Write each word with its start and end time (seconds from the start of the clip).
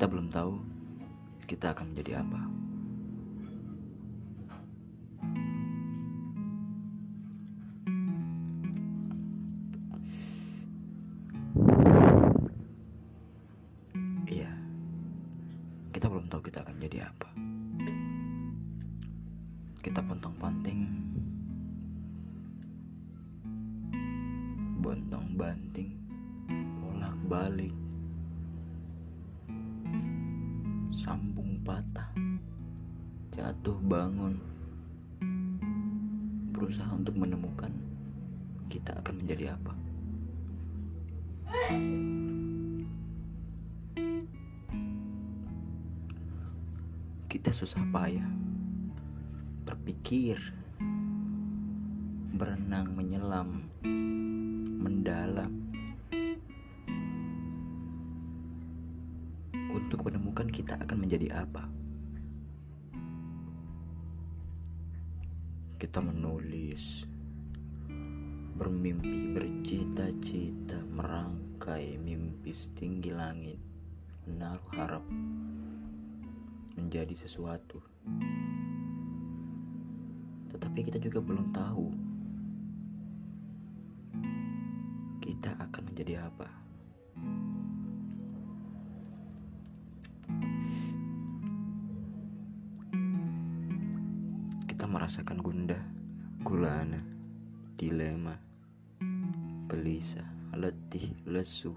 Kita 0.00 0.08
belum 0.08 0.32
tahu 0.32 0.56
kita 1.44 1.76
akan 1.76 1.92
menjadi 1.92 2.24
apa. 2.24 2.40
Iya, 14.24 14.48
kita 15.92 16.08
belum 16.08 16.32
tahu 16.32 16.48
kita 16.48 16.64
akan 16.64 16.80
menjadi 16.80 17.04
apa. 17.04 17.28
Kita 19.84 20.00
pontang-panting, 20.00 20.80
bontong-banting, 24.80 25.92
bolak-balik, 26.88 27.76
jatuh 33.40 33.80
bangun, 33.88 34.36
berusaha 36.52 36.92
untuk 36.92 37.16
menemukan 37.16 37.72
kita 38.68 38.92
akan 39.00 39.24
menjadi 39.24 39.56
apa. 39.56 39.72
Kita 47.32 47.48
susah 47.56 47.80
payah 47.88 48.28
berpikir, 49.64 50.36
berenang, 52.36 52.92
menyelam, 52.92 53.64
mendalam 54.84 55.48
untuk 59.72 60.04
menemukan 60.04 60.44
kita 60.52 60.76
akan 60.76 61.08
menjadi 61.08 61.40
apa. 61.40 61.80
Kita 65.80 66.04
menulis, 66.04 67.08
bermimpi, 68.52 69.32
bercita-cita, 69.32 70.76
merangkai 70.92 71.96
mimpi 71.96 72.52
setinggi 72.52 73.08
langit, 73.08 73.56
menaruh 74.28 74.68
harap 74.76 75.00
menjadi 76.76 77.16
sesuatu. 77.16 77.80
Tetapi 80.52 80.78
kita 80.84 81.00
juga 81.00 81.24
belum 81.24 81.48
tahu 81.48 81.88
kita 85.24 85.56
akan 85.64 85.82
menjadi 85.88 86.28
apa. 86.28 86.48
Kita 94.80 94.88
merasakan 94.88 95.44
gundah, 95.44 95.84
gulana, 96.40 97.04
dilema, 97.76 98.32
gelisah, 99.68 100.24
letih, 100.56 101.20
lesu. 101.28 101.76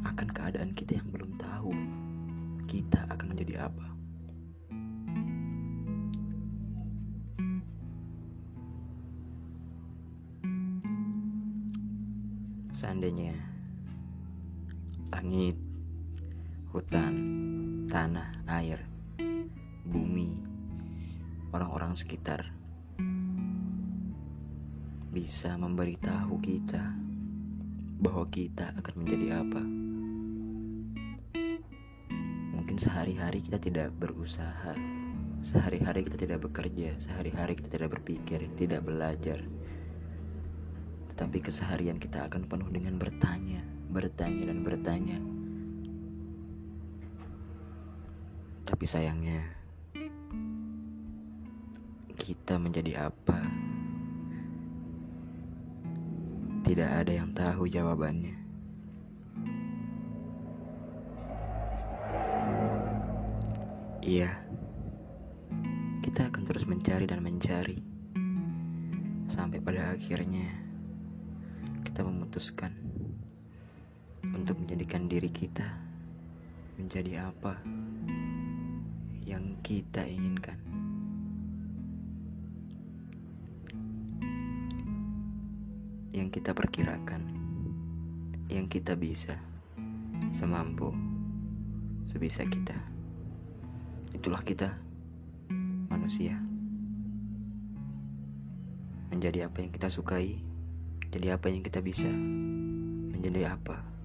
Akan 0.00 0.32
keadaan 0.32 0.72
kita 0.72 0.96
yang 0.96 1.12
belum 1.12 1.36
tahu 1.36 1.76
kita 2.64 3.04
akan 3.12 3.36
menjadi 3.36 3.68
apa. 3.68 3.86
Seandainya 12.72 13.55
langit, 15.14 15.54
hutan, 16.74 17.14
tanah, 17.86 18.42
air, 18.50 18.82
bumi, 19.86 20.42
orang-orang 21.54 21.94
sekitar 21.94 22.50
bisa 25.14 25.56
memberitahu 25.56 26.36
kita 26.42 26.92
bahwa 27.96 28.28
kita 28.28 28.76
akan 28.76 28.94
menjadi 29.00 29.26
apa. 29.40 29.62
Mungkin 32.52 32.76
sehari-hari 32.76 33.40
kita 33.40 33.56
tidak 33.56 33.94
berusaha, 33.96 34.76
sehari-hari 35.40 36.04
kita 36.04 36.18
tidak 36.20 36.44
bekerja, 36.44 36.98
sehari-hari 37.00 37.56
kita 37.56 37.72
tidak 37.72 37.96
berpikir, 37.96 38.44
tidak 38.58 38.84
belajar. 38.84 39.40
Tetapi 41.14 41.38
keseharian 41.40 41.96
kita 41.96 42.28
akan 42.28 42.44
penuh 42.44 42.68
dengan 42.68 43.00
bertanya, 43.00 43.75
bertanya 43.90 44.50
dan 44.50 44.62
bertanya. 44.66 45.18
Tapi 48.66 48.84
sayangnya 48.84 49.46
kita 52.18 52.58
menjadi 52.58 53.06
apa? 53.10 53.38
Tidak 56.66 56.90
ada 56.90 57.12
yang 57.14 57.30
tahu 57.30 57.70
jawabannya. 57.70 58.34
Iya, 64.06 64.30
kita 66.02 66.30
akan 66.30 66.42
terus 66.46 66.66
mencari 66.66 67.06
dan 67.10 67.22
mencari 67.22 67.78
sampai 69.26 69.58
pada 69.58 69.90
akhirnya 69.90 70.46
kita 71.82 72.06
memutuskan 72.06 72.70
untuk 74.36 74.60
menjadikan 74.60 75.08
diri 75.08 75.32
kita 75.32 75.64
menjadi 76.76 77.32
apa 77.32 77.56
yang 79.24 79.56
kita 79.64 80.04
inginkan. 80.04 80.60
Yang 86.12 86.28
kita 86.40 86.52
perkirakan, 86.52 87.24
yang 88.52 88.68
kita 88.68 88.92
bisa, 88.92 89.40
semampu, 90.36 90.92
sebisa 92.04 92.44
kita. 92.44 92.76
Itulah 94.12 94.44
kita, 94.44 94.76
manusia. 95.88 96.36
Menjadi 99.08 99.48
apa 99.48 99.64
yang 99.64 99.72
kita 99.72 99.88
sukai, 99.88 100.40
jadi 101.08 101.40
apa 101.40 101.48
yang 101.48 101.64
kita 101.64 101.80
bisa, 101.80 102.08
menjadi 103.16 103.56
apa 103.56 103.95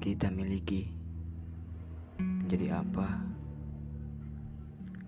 kita 0.00 0.32
miliki, 0.32 0.88
menjadi 2.16 2.80
apa 2.80 3.20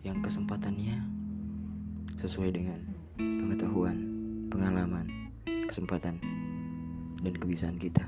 yang 0.04 0.20
kesempatannya? 0.20 1.00
Sesuai 2.20 2.52
dengan 2.52 2.76
pengetahuan, 3.16 3.96
pengalaman, 4.52 5.32
kesempatan, 5.64 6.20
dan 7.24 7.34
kebisaan 7.34 7.80
kita. 7.80 8.04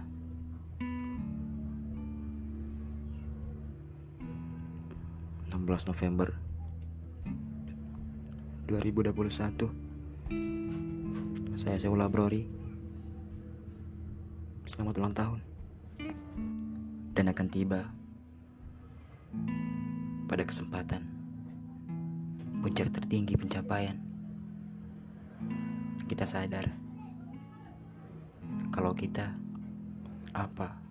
belas 5.65 5.89
November 5.89 6.37
2021 8.69 9.17
Saya 11.57 11.81
Seula 11.81 12.05
Brori 12.13 12.45
Selamat 14.69 15.01
ulang 15.01 15.17
tahun 15.17 15.54
Dan 17.15 17.31
akan 17.33 17.47
tiba 17.49 17.81
Pada 20.29 20.45
kesempatan 20.45 21.03
Puncak 22.61 22.91
tertinggi 22.91 23.39
pencapaian. 23.39 23.97
Kita 26.11 26.29
sadar 26.29 26.69
Kalau 28.75 28.93
kita 28.93 29.33
Apa 30.35 30.84